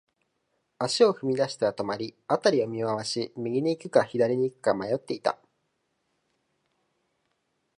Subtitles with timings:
[0.79, 5.37] 足を踏み出しては止まり、辺りを見回し、右に行くか、左に行くか迷っていた。